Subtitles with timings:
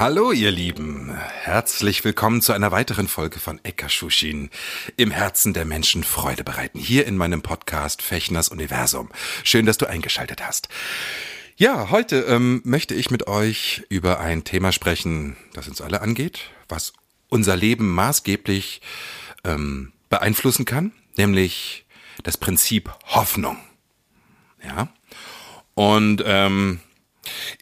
[0.00, 4.48] Hallo ihr Lieben, herzlich willkommen zu einer weiteren Folge von Ekashushin
[4.96, 9.10] im Herzen der Menschen Freude bereiten, hier in meinem Podcast Fechners Universum.
[9.44, 10.70] Schön, dass du eingeschaltet hast.
[11.56, 16.50] Ja, heute ähm, möchte ich mit euch über ein Thema sprechen, das uns alle angeht,
[16.66, 16.94] was
[17.28, 18.80] unser Leben maßgeblich
[19.44, 21.84] ähm, beeinflussen kann, nämlich
[22.22, 23.58] das Prinzip Hoffnung.
[24.64, 24.88] Ja,
[25.74, 26.80] und ähm,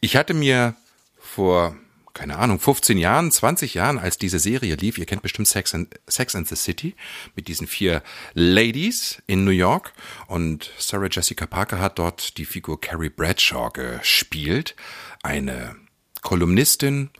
[0.01, 0.77] ich hatte mir
[1.19, 1.75] vor
[2.19, 5.95] keine Ahnung, 15 Jahren, 20 Jahren, als diese Serie lief, ihr kennt bestimmt Sex and,
[6.09, 6.97] Sex and the City,
[7.37, 8.03] mit diesen vier
[8.35, 9.93] Ladies in New York.
[10.27, 14.75] Und Sarah Jessica Parker hat dort die Figur Carrie Bradshaw gespielt.
[15.23, 15.77] Eine
[16.23, 17.11] Kolumnistin,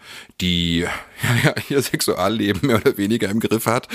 [0.41, 0.81] die
[1.45, 3.87] ja, ihr Sexualleben mehr oder weniger im Griff hat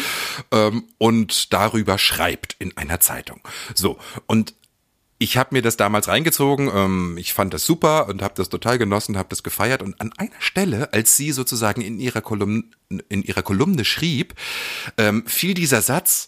[0.51, 3.41] ähm, und darüber schreibt in einer Zeitung.
[3.75, 4.53] So, und
[5.19, 8.77] ich habe mir das damals reingezogen, ähm, ich fand das super und habe das total
[8.77, 12.63] genossen, habe das gefeiert und an einer Stelle, als sie sozusagen in ihrer Kolumne,
[13.09, 14.33] in ihrer Kolumne schrieb,
[14.97, 16.27] ähm, fiel dieser Satz,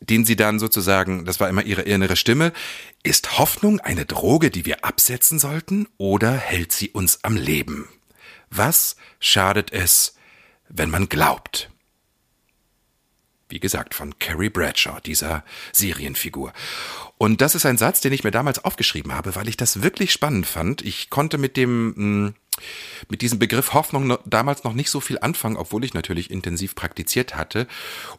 [0.00, 2.52] den sie dann sozusagen, das war immer ihre innere Stimme,
[3.02, 7.88] ist Hoffnung eine Droge, die wir absetzen sollten oder hält sie uns am Leben?
[8.50, 10.14] Was schadet es,
[10.68, 11.70] wenn man glaubt?
[13.48, 16.52] Wie gesagt, von Carrie Bradshaw, dieser Serienfigur.
[17.22, 20.10] Und das ist ein Satz, den ich mir damals aufgeschrieben habe, weil ich das wirklich
[20.10, 20.80] spannend fand.
[20.80, 22.34] Ich konnte mit dem, hm,
[23.10, 27.36] mit diesem Begriff Hoffnung damals noch nicht so viel anfangen, obwohl ich natürlich intensiv praktiziert
[27.36, 27.66] hatte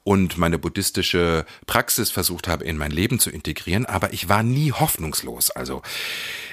[0.03, 3.87] und meine buddhistische Praxis versucht habe, in mein Leben zu integrieren.
[3.87, 5.49] Aber ich war nie hoffnungslos.
[5.49, 5.81] Also,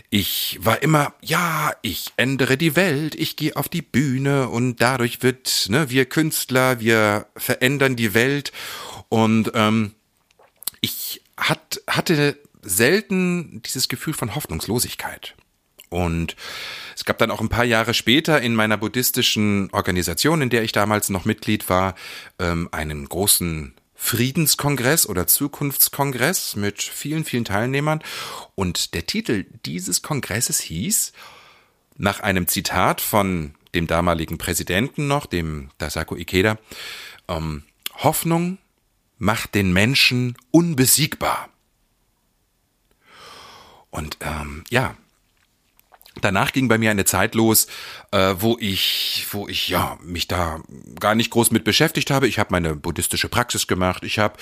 [0.09, 5.23] ich war immer, ja, ich ändere die Welt, ich gehe auf die Bühne und dadurch
[5.23, 8.53] wird, ne, wir Künstler, wir verändern die Welt
[9.11, 9.93] und ähm,
[10.81, 15.35] ich hat, hatte selten dieses Gefühl von Hoffnungslosigkeit.
[15.91, 16.37] Und
[16.95, 20.73] es gab dann auch ein paar Jahre später in meiner buddhistischen Organisation, in der ich
[20.73, 21.95] damals noch Mitglied war,
[22.39, 28.03] ähm, einen großen Friedenskongress oder Zukunftskongress mit vielen, vielen Teilnehmern.
[28.55, 31.13] Und der Titel dieses Kongresses hieß,
[31.97, 36.59] nach einem Zitat von dem damaligen Präsidenten noch, dem Dasaku Ikeda,
[37.29, 37.65] ähm,
[37.97, 38.59] Hoffnung
[39.19, 41.49] macht den Menschen unbesiegbar.
[43.91, 44.97] Und ähm, ja,
[46.21, 47.67] danach ging bei mir eine Zeit los,
[48.13, 50.61] äh, wo ich, wo ich ja mich da
[50.99, 52.29] gar nicht groß mit beschäftigt habe.
[52.29, 54.37] Ich habe meine buddhistische Praxis gemacht, ich habe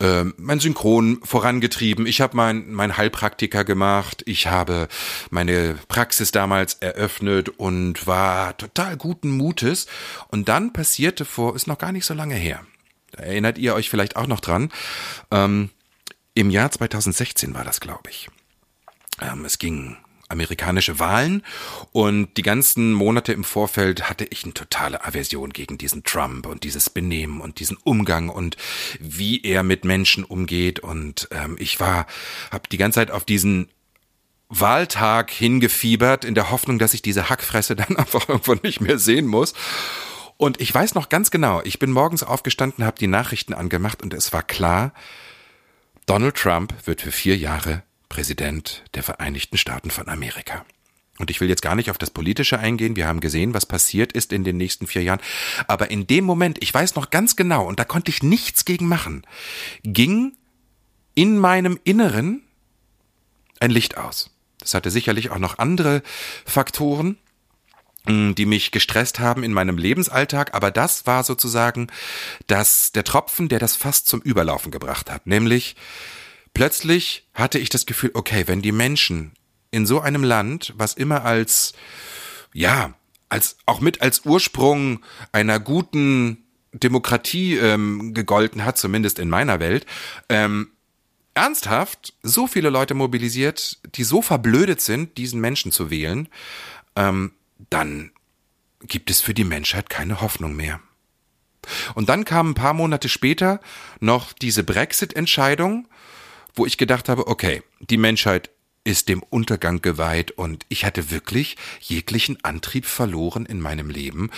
[0.00, 4.88] äh, mein Synchron vorangetrieben, ich habe mein mein Heilpraktiker gemacht, ich habe
[5.30, 9.86] meine Praxis damals eröffnet und war total guten Mutes.
[10.28, 12.64] Und dann passierte vor, ist noch gar nicht so lange her.
[13.16, 14.70] Erinnert ihr euch vielleicht auch noch dran.
[15.30, 15.70] Ähm,
[16.34, 18.28] Im Jahr 2016 war das, glaube ich.
[19.20, 19.96] Ähm, es ging
[20.28, 21.42] amerikanische Wahlen
[21.92, 26.64] und die ganzen Monate im Vorfeld hatte ich eine totale Aversion gegen diesen Trump und
[26.64, 28.56] dieses Benehmen und diesen Umgang und
[29.00, 32.06] wie er mit Menschen umgeht und ähm, ich war,
[32.50, 33.68] habe die ganze Zeit auf diesen
[34.50, 39.26] Wahltag hingefiebert in der Hoffnung, dass ich diese Hackfresse dann einfach irgendwann nicht mehr sehen
[39.26, 39.54] muss.
[40.38, 44.14] Und ich weiß noch ganz genau, ich bin morgens aufgestanden, habe die Nachrichten angemacht und
[44.14, 44.94] es war klar,
[46.06, 50.64] Donald Trump wird für vier Jahre Präsident der Vereinigten Staaten von Amerika.
[51.18, 52.94] Und ich will jetzt gar nicht auf das Politische eingehen.
[52.94, 55.20] Wir haben gesehen, was passiert ist in den nächsten vier Jahren.
[55.66, 58.86] Aber in dem Moment, ich weiß noch ganz genau, und da konnte ich nichts gegen
[58.86, 59.26] machen,
[59.82, 60.36] ging
[61.14, 62.44] in meinem Inneren
[63.58, 64.30] ein Licht aus.
[64.60, 66.02] Das hatte sicherlich auch noch andere
[66.44, 67.18] Faktoren,
[68.08, 71.88] die mich gestresst haben in meinem Lebensalltag, aber das war sozusagen
[72.46, 75.26] das, der Tropfen, der das fast zum Überlaufen gebracht hat.
[75.26, 75.76] Nämlich,
[76.54, 79.32] plötzlich hatte ich das Gefühl, okay, wenn die Menschen
[79.70, 81.74] in so einem Land, was immer als,
[82.52, 82.94] ja,
[83.28, 89.86] als, auch mit als Ursprung einer guten Demokratie ähm, gegolten hat, zumindest in meiner Welt,
[90.28, 90.70] ähm,
[91.34, 96.28] ernsthaft so viele Leute mobilisiert, die so verblödet sind, diesen Menschen zu wählen,
[96.96, 97.32] ähm,
[97.70, 98.12] dann
[98.82, 100.80] gibt es für die Menschheit keine Hoffnung mehr.
[101.94, 103.60] Und dann kam ein paar Monate später
[104.00, 105.88] noch diese Brexit-Entscheidung,
[106.54, 108.50] wo ich gedacht habe, okay, die Menschheit
[108.84, 114.30] ist dem Untergang geweiht und ich hatte wirklich jeglichen Antrieb verloren in meinem Leben,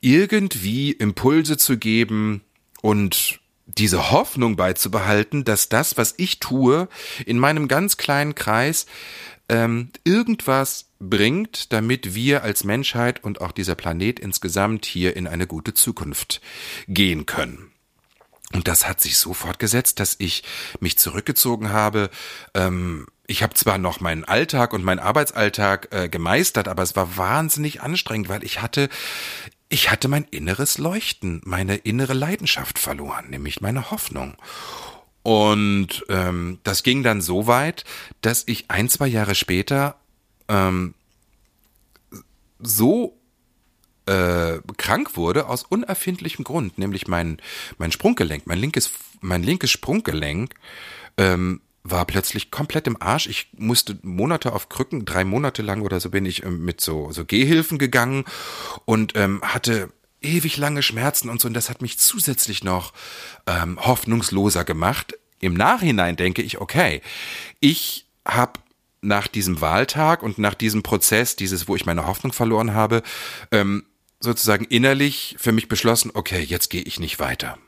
[0.00, 2.42] irgendwie Impulse zu geben
[2.82, 6.88] und diese Hoffnung beizubehalten, dass das, was ich tue,
[7.24, 8.84] in meinem ganz kleinen Kreis
[9.48, 15.46] ähm, irgendwas bringt, damit wir als Menschheit und auch dieser Planet insgesamt hier in eine
[15.46, 16.40] gute Zukunft
[16.88, 17.70] gehen können.
[18.52, 20.44] Und das hat sich so fortgesetzt, dass ich
[20.78, 22.10] mich zurückgezogen habe.
[22.54, 27.16] Ähm, ich habe zwar noch meinen Alltag und meinen Arbeitsalltag äh, gemeistert, aber es war
[27.16, 28.88] wahnsinnig anstrengend, weil ich hatte,
[29.68, 34.36] ich hatte mein inneres Leuchten, meine innere Leidenschaft verloren, nämlich meine Hoffnung.
[35.22, 37.84] Und ähm, das ging dann so weit,
[38.20, 39.96] dass ich ein, zwei Jahre später
[40.48, 40.94] ähm,
[42.58, 43.18] so
[44.06, 47.38] äh, krank wurde aus unerfindlichem Grund, nämlich mein
[47.78, 50.54] mein Sprunggelenk, mein linkes mein linkes Sprunggelenk
[51.16, 53.26] ähm, war plötzlich komplett im Arsch.
[53.26, 57.12] Ich musste Monate auf Krücken, drei Monate lang oder so bin ich ähm, mit so
[57.12, 58.24] so Gehhilfen gegangen
[58.84, 59.90] und ähm, hatte
[60.24, 61.48] ewig lange Schmerzen und so.
[61.48, 62.92] Und das hat mich zusätzlich noch
[63.46, 65.14] ähm, hoffnungsloser gemacht.
[65.40, 67.02] Im Nachhinein denke ich, okay,
[67.60, 68.60] ich habe
[69.04, 73.02] nach diesem Wahltag und nach diesem Prozess, dieses, wo ich meine Hoffnung verloren habe,
[73.50, 73.84] ähm,
[74.20, 77.58] sozusagen innerlich für mich beschlossen, okay, jetzt gehe ich nicht weiter.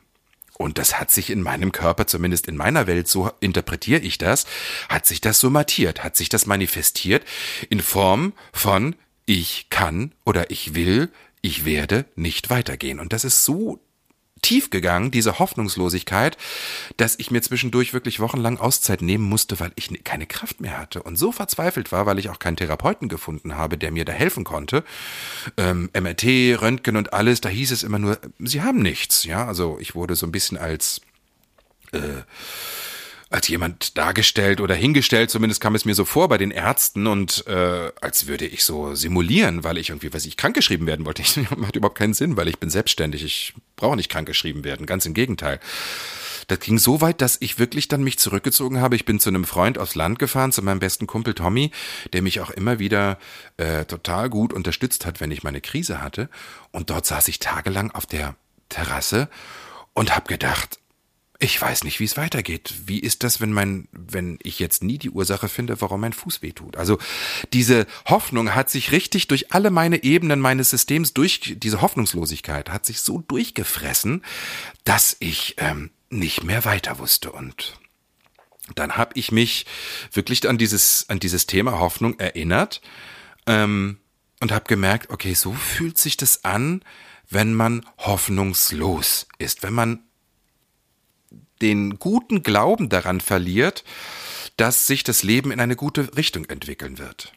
[0.57, 4.47] Und das hat sich in meinem Körper, zumindest in meiner Welt, so interpretiere ich das,
[4.89, 7.23] hat sich das somatiert, hat sich das manifestiert
[7.69, 8.95] in Form von
[9.27, 11.11] ich kann oder ich will
[11.41, 12.99] ich werde nicht weitergehen.
[12.99, 13.79] Und das ist so
[14.47, 16.37] tief gegangen, diese Hoffnungslosigkeit,
[16.95, 21.03] dass ich mir zwischendurch wirklich wochenlang Auszeit nehmen musste, weil ich keine Kraft mehr hatte
[21.03, 24.45] und so verzweifelt war, weil ich auch keinen Therapeuten gefunden habe, der mir da helfen
[24.45, 24.85] konnte.
[25.57, 29.25] Ähm, MRT, Röntgen und alles, da hieß es immer nur, sie haben nichts.
[29.25, 31.01] Ja, also ich wurde so ein bisschen als
[31.91, 32.21] äh,
[33.29, 37.45] als jemand dargestellt oder hingestellt, zumindest kam es mir so vor bei den Ärzten und
[37.47, 41.23] äh, als würde ich so simulieren, weil ich irgendwie, weiß ich, krankgeschrieben werden wollte.
[41.27, 43.23] Ich, macht überhaupt keinen Sinn, weil ich bin selbstständig.
[43.23, 45.59] Ich brauche nicht krankgeschrieben werden, ganz im Gegenteil.
[46.47, 48.95] Das ging so weit, dass ich wirklich dann mich zurückgezogen habe.
[48.95, 51.71] Ich bin zu einem Freund aufs Land gefahren, zu meinem besten Kumpel Tommy,
[52.13, 53.19] der mich auch immer wieder
[53.57, 56.29] äh, total gut unterstützt hat, wenn ich meine Krise hatte.
[56.71, 58.35] Und dort saß ich tagelang auf der
[58.69, 59.29] Terrasse
[59.93, 60.79] und habe gedacht,
[61.39, 62.73] ich weiß nicht, wie es weitergeht.
[62.85, 66.41] Wie ist das, wenn mein, wenn ich jetzt nie die Ursache finde, warum mein Fuß
[66.41, 66.77] wehtut?
[66.77, 66.97] Also
[67.53, 72.85] diese Hoffnung hat sich richtig durch alle meine Ebenen meines Systems durch diese Hoffnungslosigkeit hat
[72.85, 74.23] sich so durchgefressen,
[74.83, 77.79] dass ich ähm, nicht mehr weiter wusste und
[78.75, 79.65] dann habe ich mich
[80.11, 82.81] wirklich an dieses an dieses Thema Hoffnung erinnert
[83.45, 83.99] ähm,
[84.39, 86.83] und habe gemerkt, okay, so fühlt sich das an,
[87.29, 90.06] wenn man hoffnungslos ist, wenn man
[91.61, 93.83] den guten Glauben daran verliert,
[94.57, 97.33] dass sich das Leben in eine gute Richtung entwickeln wird.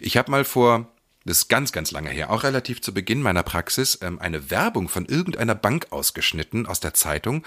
[0.00, 0.92] Ich habe mal vor,
[1.24, 4.88] das ist ganz, ganz lange her, auch relativ zu Beginn meiner Praxis, ähm, eine Werbung
[4.88, 7.44] von irgendeiner Bank ausgeschnitten aus der Zeitung.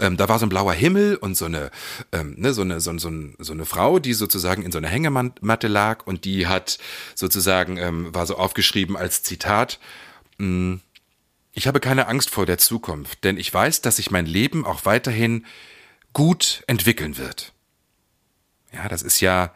[0.00, 1.70] Ähm, da war so ein blauer Himmel und so eine,
[2.12, 5.68] ähm, ne, so eine, so, so, so eine Frau, die sozusagen in so einer Hängematte
[5.68, 6.78] lag und die hat
[7.14, 9.78] sozusagen, war so aufgeschrieben als Zitat,
[10.38, 10.80] hm,
[11.54, 14.84] ich habe keine Angst vor der Zukunft, denn ich weiß, dass sich mein Leben auch
[14.84, 15.46] weiterhin
[16.12, 17.52] gut entwickeln wird.
[18.72, 19.54] Ja, das ist ja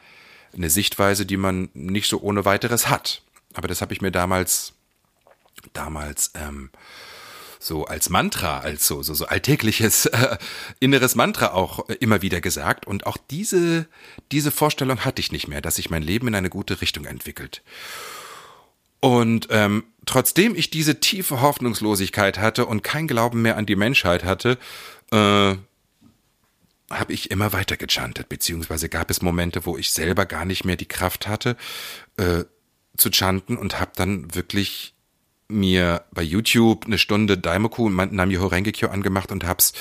[0.55, 3.23] eine Sichtweise, die man nicht so ohne weiteres hat.
[3.55, 4.75] Aber das habe ich mir damals,
[5.73, 6.71] damals ähm,
[7.59, 10.39] so als Mantra, als so, so, so alltägliches äh,
[10.79, 12.87] inneres Mantra auch äh, immer wieder gesagt.
[12.87, 13.87] Und auch diese,
[14.31, 17.63] diese Vorstellung hatte ich nicht mehr, dass sich mein Leben in eine gute Richtung entwickelt.
[19.01, 24.25] Und ähm, trotzdem ich diese tiefe Hoffnungslosigkeit hatte und kein Glauben mehr an die Menschheit
[24.25, 24.59] hatte,
[25.13, 25.55] äh,
[26.91, 30.77] habe ich immer weiter gechantet, beziehungsweise gab es Momente, wo ich selber gar nicht mehr
[30.77, 31.59] die Kraft hatte
[32.17, 32.45] äh,
[32.97, 34.95] zu chanten und habe dann wirklich
[35.49, 39.75] mir bei YouTube eine Stunde Daimoku und Namyoho Rengekyo angemacht und hab's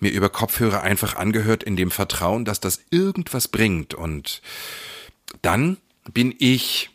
[0.00, 3.92] mir über Kopfhörer einfach angehört in dem Vertrauen, dass das irgendwas bringt.
[3.92, 4.40] Und
[5.42, 5.76] dann
[6.12, 6.90] bin ich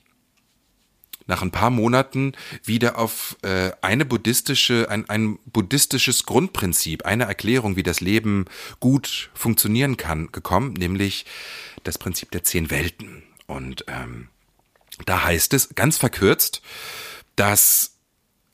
[1.32, 7.78] nach ein paar Monaten wieder auf äh, eine buddhistische, ein, ein buddhistisches Grundprinzip, eine Erklärung,
[7.78, 8.46] wie das Leben
[8.82, 11.26] gut funktionieren kann, gekommen, nämlich
[11.84, 13.24] das Prinzip der zehn Welten.
[13.48, 14.28] Und ähm,
[15.06, 16.62] da heißt es ganz verkürzt,
[17.38, 17.96] dass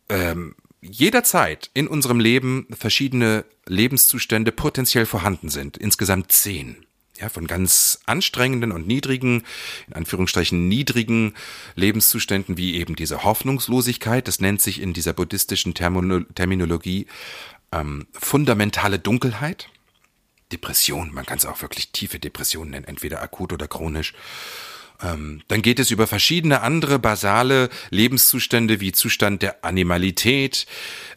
[0.10, 6.86] ähm, jederzeit in unserem Leben verschiedene Lebenszustände potenziell vorhanden sind, insgesamt zehn
[7.20, 9.44] ja, von ganz anstrengenden und niedrigen,
[9.88, 11.34] in Anführungsstrichen niedrigen
[11.76, 17.08] Lebenszuständen wie eben diese Hoffnungslosigkeit, das nennt sich in dieser buddhistischen Termino Terminologie
[17.72, 19.70] ähm, fundamentale Dunkelheit.
[20.52, 24.14] Depression, man kann es auch wirklich tiefe Depression nennen, entweder akut oder chronisch.
[25.02, 30.66] Ähm, dann geht es über verschiedene andere basale Lebenszustände wie Zustand der Animalität,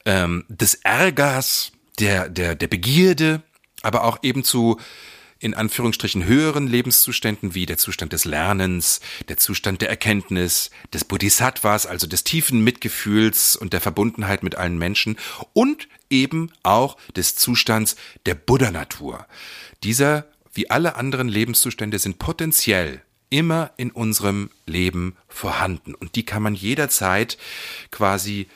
[0.05, 3.43] ähm, des Ärgers, der, der, der Begierde,
[3.83, 4.79] aber auch eben zu
[5.41, 11.87] in Anführungsstrichen höheren Lebenszuständen wie der Zustand des Lernens, der Zustand der Erkenntnis, des Bodhisattvas,
[11.87, 15.17] also des tiefen Mitgefühls und der Verbundenheit mit allen Menschen
[15.55, 19.27] und eben auch des Zustands der Buddha-Natur.
[19.83, 26.43] Dieser, wie alle anderen Lebenszustände, sind potenziell immer in unserem Leben vorhanden und die kann
[26.43, 27.39] man jederzeit
[27.91, 28.49] quasi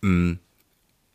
[0.00, 0.38] mh, hm,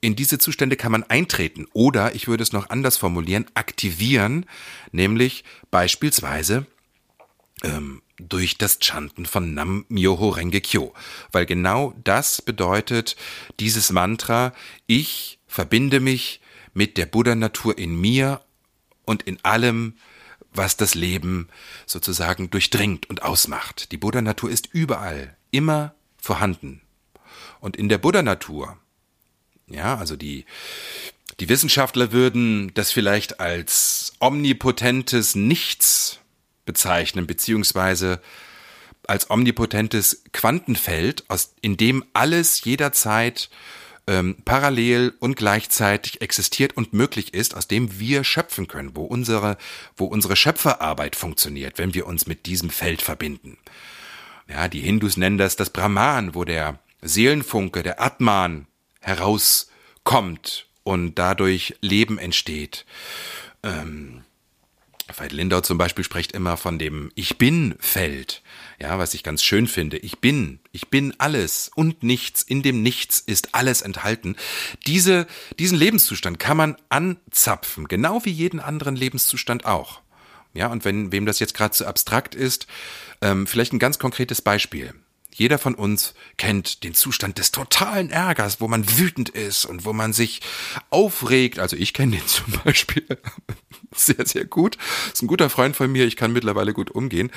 [0.01, 4.45] in diese Zustände kann man eintreten oder, ich würde es noch anders formulieren, aktivieren,
[4.91, 6.67] nämlich beispielsweise
[7.63, 10.93] ähm, durch das Chanten von Nam Myoho Renge Kyo,
[11.31, 13.15] weil genau das bedeutet
[13.59, 14.53] dieses Mantra,
[14.85, 16.41] ich verbinde mich
[16.73, 18.41] mit der Buddha-Natur in mir
[19.05, 19.95] und in allem,
[20.53, 21.47] was das Leben
[21.85, 23.91] sozusagen durchdringt und ausmacht.
[23.91, 26.81] Die Buddha-Natur ist überall, immer vorhanden.
[27.59, 28.77] Und in der Buddha-Natur
[29.69, 30.45] ja, also die,
[31.39, 36.19] die Wissenschaftler würden das vielleicht als omnipotentes Nichts
[36.65, 38.21] bezeichnen, beziehungsweise
[39.07, 43.49] als omnipotentes Quantenfeld, aus, in dem alles jederzeit
[44.05, 49.57] ähm, parallel und gleichzeitig existiert und möglich ist, aus dem wir schöpfen können, wo unsere,
[49.95, 53.57] wo unsere Schöpferarbeit funktioniert, wenn wir uns mit diesem Feld verbinden.
[54.49, 58.67] Ja, die Hindus nennen das das Brahman, wo der Seelenfunke, der Atman,
[59.07, 62.85] herauskommt und dadurch Leben entsteht.
[63.63, 64.23] Ähm,
[65.15, 68.41] Veit Lindau zum Beispiel spricht immer von dem Ich bin-Feld,
[68.79, 69.97] ja, was ich ganz schön finde.
[69.97, 74.35] Ich bin, ich bin alles und nichts, in dem Nichts ist alles enthalten.
[74.85, 75.25] Diese,
[75.59, 80.01] diesen Lebenszustand kann man anzapfen, genau wie jeden anderen Lebenszustand auch.
[80.53, 82.67] Ja, und wenn wem das jetzt gerade zu abstrakt ist,
[83.21, 84.93] ähm, vielleicht ein ganz konkretes Beispiel.
[85.37, 89.93] Jeder von uns kennt den Zustand des totalen Ärgers, wo man wütend ist und wo
[89.93, 90.41] man sich
[90.89, 91.59] aufregt.
[91.59, 93.05] Also ich kenne den zum Beispiel
[93.95, 94.79] sehr, sehr gut.
[95.13, 96.05] Ist ein guter Freund von mir.
[96.05, 97.31] Ich kann mittlerweile gut umgehen.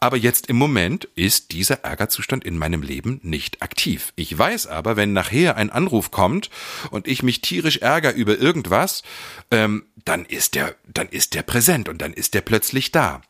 [0.00, 4.14] Aber jetzt im Moment ist dieser Ärgerzustand in meinem Leben nicht aktiv.
[4.16, 6.48] Ich weiß aber, wenn nachher ein Anruf kommt
[6.90, 9.02] und ich mich tierisch ärgere über irgendwas,
[9.50, 13.20] ähm, dann ist der, dann ist der präsent und dann ist der plötzlich da.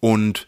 [0.00, 0.46] Und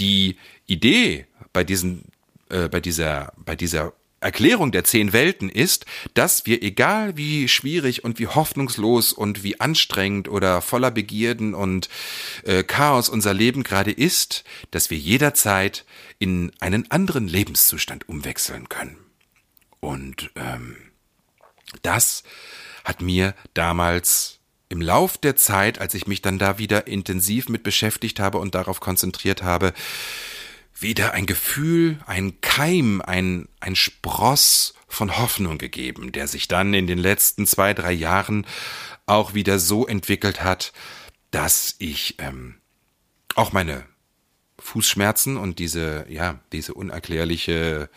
[0.00, 2.10] die Idee bei diesen
[2.50, 3.92] äh, bei dieser, bei dieser
[4.24, 5.84] Erklärung der zehn Welten ist,
[6.14, 11.90] dass wir, egal wie schwierig und wie hoffnungslos und wie anstrengend oder voller Begierden und
[12.44, 15.84] äh, Chaos unser Leben gerade ist, dass wir jederzeit
[16.18, 18.96] in einen anderen Lebenszustand umwechseln können.
[19.80, 20.76] Und ähm,
[21.82, 22.22] das
[22.84, 24.38] hat mir damals
[24.70, 28.54] im Lauf der Zeit, als ich mich dann da wieder intensiv mit beschäftigt habe und
[28.54, 29.74] darauf konzentriert habe,
[30.74, 36.86] wieder ein Gefühl, ein Keim, ein, ein Spross von Hoffnung gegeben, der sich dann in
[36.86, 38.46] den letzten zwei, drei Jahren
[39.06, 40.72] auch wieder so entwickelt hat,
[41.30, 42.56] dass ich ähm,
[43.34, 43.84] auch meine
[44.58, 47.90] Fußschmerzen und diese, ja, diese unerklärliche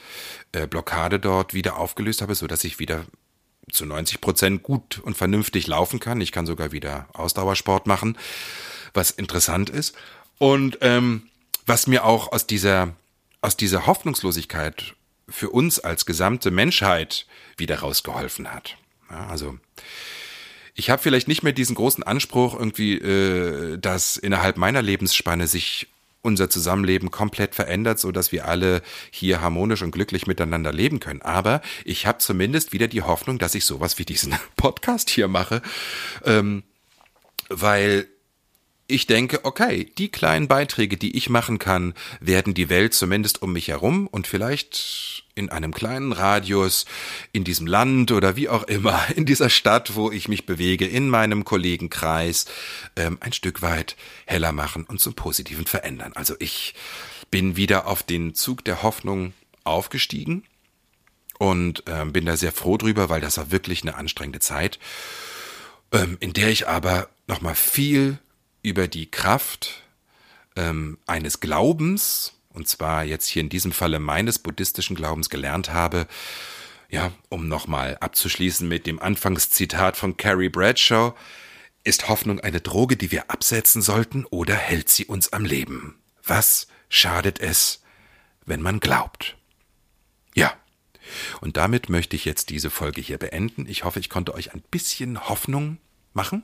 [0.51, 3.05] äh, Blockade dort wieder aufgelöst habe, so dass ich wieder
[3.71, 6.21] zu 90 Prozent gut und vernünftig laufen kann.
[6.21, 8.17] Ich kann sogar wieder Ausdauersport machen,
[8.93, 9.95] was interessant ist.
[10.39, 11.29] Und ähm,
[11.67, 12.95] was mir auch aus dieser,
[13.41, 14.95] aus dieser Hoffnungslosigkeit
[15.29, 18.77] für uns als gesamte Menschheit wieder rausgeholfen hat.
[19.11, 19.59] Ja, also
[20.73, 25.87] ich habe vielleicht nicht mehr diesen großen Anspruch, irgendwie, äh, dass innerhalb meiner Lebensspanne sich
[26.21, 28.81] unser Zusammenleben komplett verändert, so dass wir alle
[29.11, 31.21] hier harmonisch und glücklich miteinander leben können.
[31.21, 35.61] Aber ich habe zumindest wieder die Hoffnung, dass ich sowas wie diesen Podcast hier mache,
[36.23, 36.63] ähm,
[37.49, 38.07] weil
[38.87, 43.51] ich denke, okay, die kleinen Beiträge, die ich machen kann, werden die Welt zumindest um
[43.51, 46.85] mich herum und vielleicht in einem kleinen Radius,
[47.33, 51.09] in diesem Land oder wie auch immer, in dieser Stadt, wo ich mich bewege, in
[51.09, 52.45] meinem Kollegenkreis,
[52.95, 56.13] ähm, ein Stück weit heller machen und zum Positiven verändern.
[56.15, 56.73] Also ich
[57.29, 59.33] bin wieder auf den Zug der Hoffnung
[59.65, 60.43] aufgestiegen
[61.39, 64.79] und ähm, bin da sehr froh drüber, weil das war wirklich eine anstrengende Zeit,
[65.91, 68.17] ähm, in der ich aber nochmal viel
[68.67, 69.81] über die Kraft
[70.57, 76.05] ähm, eines Glaubens, und zwar jetzt hier in diesem Falle meines buddhistischen Glaubens gelernt habe,
[76.89, 81.15] ja, um nochmal abzuschließen mit dem Anfangszitat von Carrie Bradshaw,
[81.85, 85.95] ist Hoffnung eine Droge, die wir absetzen sollten, oder hält sie uns am Leben?
[86.23, 87.81] Was schadet es,
[88.45, 89.37] wenn man glaubt?
[90.35, 90.53] Ja.
[91.39, 93.65] Und damit möchte ich jetzt diese Folge hier beenden.
[93.69, 95.77] Ich hoffe, ich konnte euch ein bisschen Hoffnung
[96.13, 96.43] machen.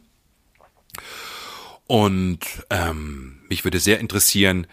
[1.94, 2.40] Und
[2.72, 4.66] ähm, mich würde sehr interessieren,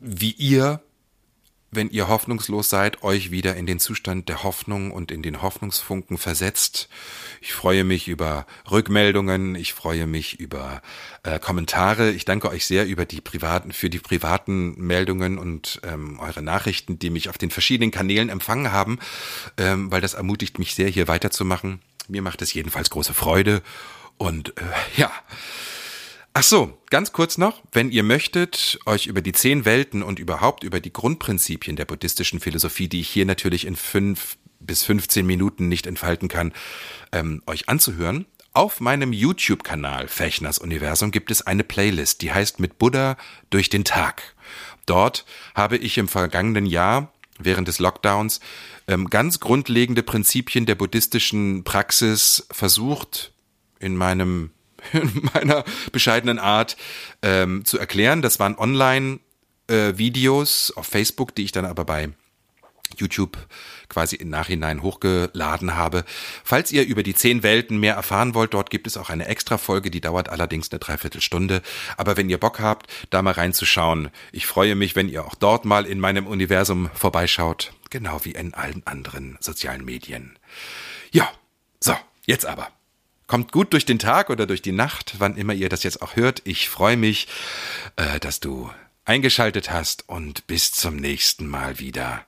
[0.00, 0.82] wie ihr
[1.74, 6.18] wenn ihr hoffnungslos seid, euch wieder in den Zustand der Hoffnung und in den Hoffnungsfunken
[6.18, 6.90] versetzt.
[7.40, 10.82] Ich freue mich über Rückmeldungen, ich freue mich über
[11.22, 12.10] äh, Kommentare.
[12.10, 16.98] Ich danke euch sehr über die privaten, für die privaten Meldungen und ähm, eure Nachrichten,
[16.98, 18.98] die mich auf den verschiedenen Kanälen empfangen haben,
[19.56, 21.80] ähm, weil das ermutigt mich sehr, hier weiterzumachen.
[22.06, 23.62] Mir macht es jedenfalls große Freude
[24.18, 24.62] und äh,
[24.96, 25.10] ja.
[26.34, 30.64] Ach so, ganz kurz noch, wenn ihr möchtet, euch über die zehn Welten und überhaupt
[30.64, 35.68] über die Grundprinzipien der buddhistischen Philosophie, die ich hier natürlich in fünf bis 15 Minuten
[35.68, 36.52] nicht entfalten kann,
[37.12, 38.24] ähm, euch anzuhören,
[38.54, 43.16] auf meinem YouTube-Kanal Fechners Universum gibt es eine Playlist, die heißt Mit Buddha
[43.50, 44.34] durch den Tag.
[44.86, 48.40] Dort habe ich im vergangenen Jahr während des Lockdowns
[48.88, 53.32] ähm, ganz grundlegende Prinzipien der buddhistischen Praxis versucht,
[53.80, 54.50] in meinem
[54.92, 56.76] in meiner bescheidenen Art
[57.22, 58.20] ähm, zu erklären.
[58.22, 62.10] Das waren Online-Videos äh, auf Facebook, die ich dann aber bei
[62.98, 63.38] YouTube
[63.88, 66.04] quasi im Nachhinein hochgeladen habe.
[66.44, 69.58] Falls ihr über die zehn Welten mehr erfahren wollt, dort gibt es auch eine extra
[69.58, 71.62] Folge, die dauert allerdings eine Dreiviertelstunde.
[71.96, 75.64] Aber wenn ihr Bock habt, da mal reinzuschauen, ich freue mich, wenn ihr auch dort
[75.64, 80.38] mal in meinem Universum vorbeischaut, genau wie in allen anderen sozialen Medien.
[81.12, 81.30] Ja,
[81.80, 81.94] so,
[82.26, 82.68] jetzt aber.
[83.26, 86.16] Kommt gut durch den Tag oder durch die Nacht, wann immer ihr das jetzt auch
[86.16, 86.42] hört.
[86.44, 87.28] Ich freue mich,
[87.96, 88.70] äh, dass du
[89.04, 92.24] eingeschaltet hast und bis zum nächsten Mal wieder.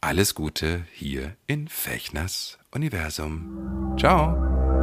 [0.00, 3.96] Alles Gute hier in Fechners Universum.
[3.98, 4.77] Ciao.